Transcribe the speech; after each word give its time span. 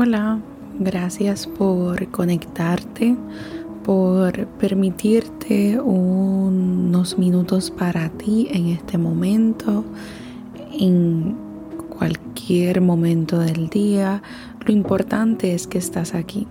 Hola, 0.00 0.38
gracias 0.78 1.48
por 1.48 2.06
conectarte, 2.12 3.16
por 3.82 4.46
permitirte 4.46 5.80
unos 5.80 7.18
minutos 7.18 7.72
para 7.72 8.08
ti 8.10 8.46
en 8.52 8.68
este 8.68 8.96
momento, 8.96 9.84
en 10.78 11.34
cualquier 11.98 12.80
momento 12.80 13.40
del 13.40 13.68
día. 13.70 14.22
Lo 14.64 14.72
importante 14.72 15.52
es 15.52 15.66
que 15.66 15.78
estás 15.78 16.14
aquí. 16.14 16.46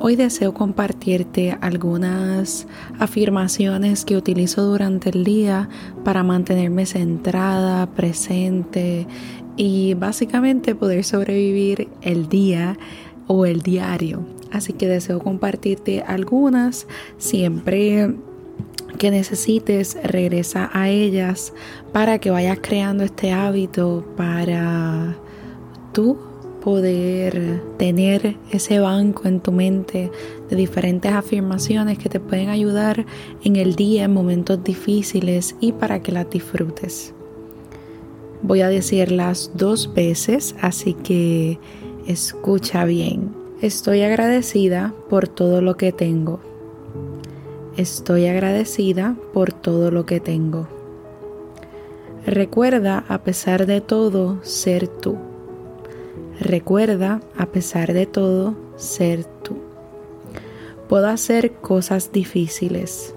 Hoy 0.00 0.16
deseo 0.16 0.52
compartirte 0.52 1.56
algunas 1.60 2.66
afirmaciones 2.98 4.04
que 4.04 4.16
utilizo 4.16 4.64
durante 4.64 5.10
el 5.10 5.22
día 5.22 5.68
para 6.02 6.24
mantenerme 6.24 6.86
centrada, 6.86 7.86
presente 7.86 9.06
y 9.56 9.94
básicamente 9.94 10.74
poder 10.74 11.04
sobrevivir 11.04 11.88
el 12.00 12.28
día 12.28 12.78
o 13.26 13.46
el 13.46 13.62
diario. 13.62 14.24
Así 14.50 14.72
que 14.72 14.86
deseo 14.86 15.18
compartirte 15.20 16.02
algunas. 16.02 16.86
Siempre 17.18 18.14
que 18.98 19.10
necesites, 19.10 19.96
regresa 20.04 20.70
a 20.72 20.90
ellas 20.90 21.52
para 21.92 22.18
que 22.18 22.30
vayas 22.30 22.58
creando 22.60 23.04
este 23.04 23.32
hábito 23.32 24.04
para 24.16 25.16
tú 25.92 26.18
poder 26.62 27.60
tener 27.76 28.36
ese 28.52 28.78
banco 28.78 29.26
en 29.26 29.40
tu 29.40 29.50
mente 29.50 30.12
de 30.48 30.56
diferentes 30.56 31.12
afirmaciones 31.12 31.98
que 31.98 32.08
te 32.08 32.20
pueden 32.20 32.50
ayudar 32.50 33.04
en 33.42 33.56
el 33.56 33.74
día, 33.74 34.04
en 34.04 34.12
momentos 34.12 34.62
difíciles 34.62 35.56
y 35.60 35.72
para 35.72 36.02
que 36.02 36.12
las 36.12 36.30
disfrutes. 36.30 37.14
Voy 38.42 38.60
a 38.60 38.68
decirlas 38.68 39.52
dos 39.54 39.94
veces, 39.94 40.56
así 40.60 40.94
que 40.94 41.60
escucha 42.06 42.84
bien. 42.84 43.32
Estoy 43.60 44.02
agradecida 44.02 44.92
por 45.08 45.28
todo 45.28 45.62
lo 45.62 45.76
que 45.76 45.92
tengo. 45.92 46.40
Estoy 47.76 48.26
agradecida 48.26 49.16
por 49.32 49.52
todo 49.52 49.92
lo 49.92 50.04
que 50.06 50.18
tengo. 50.18 50.66
Recuerda 52.26 53.04
a 53.08 53.22
pesar 53.22 53.66
de 53.66 53.80
todo 53.80 54.42
ser 54.42 54.88
tú. 54.88 55.16
Recuerda 56.40 57.20
a 57.38 57.46
pesar 57.46 57.92
de 57.92 58.06
todo 58.06 58.56
ser 58.76 59.24
tú. 59.24 59.56
Puedo 60.88 61.06
hacer 61.06 61.52
cosas 61.52 62.10
difíciles. 62.10 63.14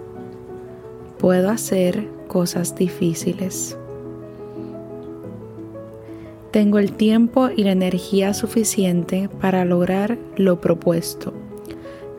Puedo 1.17 1.49
hacer 1.49 2.07
cosas 2.27 2.75
difíciles. 2.75 3.77
Tengo 6.55 6.79
el 6.79 6.93
tiempo 6.93 7.49
y 7.53 7.65
la 7.65 7.73
energía 7.73 8.33
suficiente 8.33 9.27
para 9.41 9.65
lograr 9.65 10.17
lo 10.37 10.61
propuesto. 10.61 11.33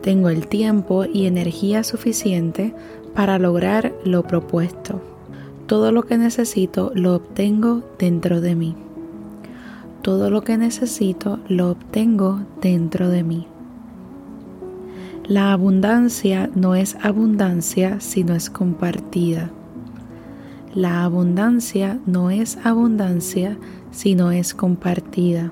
Tengo 0.03 0.29
el 0.29 0.45
tiempo 0.47 1.05
y 1.05 1.25
energía 1.25 1.83
suficiente 1.83 2.75
para 3.15 3.39
lograr 3.39 3.95
lo 4.05 4.21
propuesto. 4.21 5.01
Todo 5.65 5.91
lo 5.91 6.03
que 6.03 6.19
necesito 6.19 6.91
lo 6.93 7.15
obtengo 7.15 7.81
dentro 7.97 8.39
de 8.39 8.53
mí. 8.53 8.75
Todo 10.03 10.29
lo 10.29 10.43
que 10.43 10.55
necesito 10.55 11.39
lo 11.47 11.71
obtengo 11.71 12.41
dentro 12.61 13.09
de 13.09 13.23
mí. 13.23 13.47
La 15.25 15.51
abundancia 15.51 16.51
no 16.53 16.75
es 16.75 16.95
abundancia 17.01 17.99
si 18.01 18.23
no 18.23 18.35
es 18.35 18.51
compartida. 18.51 19.49
La 20.77 21.03
abundancia 21.03 21.99
no 22.05 22.29
es 22.29 22.59
abundancia 22.63 23.57
si 23.89 24.13
no 24.13 24.29
es 24.31 24.53
compartida. 24.53 25.51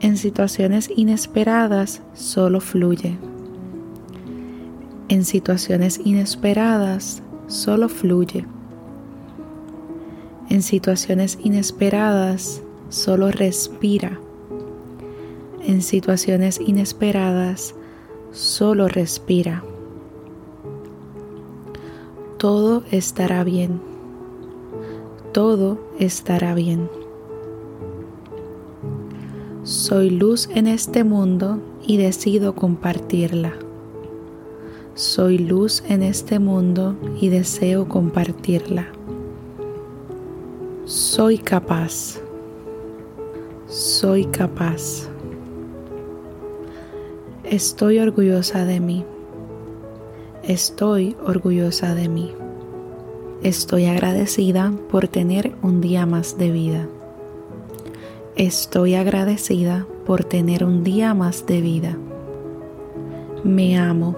En 0.00 0.16
situaciones 0.16 0.88
inesperadas 0.96 2.00
solo 2.14 2.62
fluye. 2.62 3.18
En 5.10 5.26
situaciones 5.26 6.00
inesperadas 6.06 7.22
solo 7.48 7.90
fluye. 7.90 8.46
En 10.48 10.62
situaciones 10.62 11.38
inesperadas 11.44 12.62
solo 12.88 13.30
respira. 13.30 14.18
En 15.66 15.82
situaciones 15.82 16.58
inesperadas 16.58 17.74
solo 18.32 18.88
respira. 18.88 19.62
Todo 22.38 22.82
estará 22.90 23.44
bien 23.44 23.80
todo 25.36 25.78
estará 25.98 26.54
bien. 26.54 26.88
Soy 29.64 30.08
luz 30.08 30.48
en 30.54 30.66
este 30.66 31.04
mundo 31.04 31.60
y 31.86 31.98
decido 31.98 32.54
compartirla. 32.54 33.52
Soy 34.94 35.36
luz 35.36 35.84
en 35.90 36.02
este 36.02 36.38
mundo 36.38 36.96
y 37.20 37.28
deseo 37.28 37.86
compartirla. 37.86 38.86
Soy 40.86 41.36
capaz. 41.36 42.18
Soy 43.66 44.24
capaz. 44.24 45.10
Estoy 47.44 47.98
orgullosa 47.98 48.64
de 48.64 48.80
mí. 48.80 49.04
Estoy 50.46 51.16
orgullosa 51.26 51.96
de 51.96 52.08
mí. 52.08 52.32
Estoy 53.42 53.86
agradecida 53.86 54.72
por 54.92 55.08
tener 55.08 55.56
un 55.60 55.80
día 55.80 56.06
más 56.06 56.38
de 56.38 56.52
vida. 56.52 56.86
Estoy 58.36 58.94
agradecida 58.94 59.88
por 60.06 60.22
tener 60.22 60.62
un 60.62 60.84
día 60.84 61.14
más 61.14 61.46
de 61.46 61.60
vida. 61.60 61.98
Me 63.42 63.76
amo. 63.76 64.14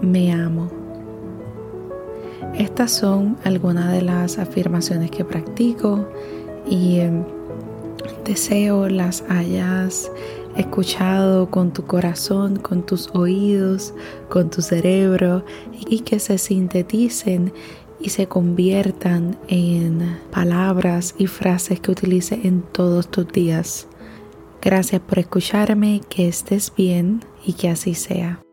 Me 0.00 0.32
amo. 0.32 0.70
Estas 2.54 2.92
son 2.92 3.36
algunas 3.44 3.92
de 3.92 4.00
las 4.00 4.38
afirmaciones 4.38 5.10
que 5.10 5.26
practico 5.26 6.08
y 6.66 7.00
em, 7.00 7.22
deseo 8.26 8.88
las 8.88 9.24
hayas 9.28 10.10
escuchado 10.56 11.50
con 11.50 11.72
tu 11.72 11.86
corazón, 11.86 12.56
con 12.56 12.84
tus 12.84 13.08
oídos, 13.14 13.94
con 14.28 14.50
tu 14.50 14.62
cerebro 14.62 15.44
y 15.86 16.00
que 16.00 16.18
se 16.18 16.38
sinteticen 16.38 17.52
y 18.00 18.10
se 18.10 18.26
conviertan 18.26 19.38
en 19.48 20.18
palabras 20.30 21.14
y 21.18 21.26
frases 21.26 21.80
que 21.80 21.90
utilices 21.90 22.44
en 22.44 22.62
todos 22.62 23.08
tus 23.08 23.28
días. 23.28 23.86
Gracias 24.60 25.00
por 25.00 25.18
escucharme, 25.18 26.00
que 26.08 26.28
estés 26.28 26.72
bien 26.76 27.24
y 27.44 27.52
que 27.52 27.68
así 27.68 27.94
sea. 27.94 28.45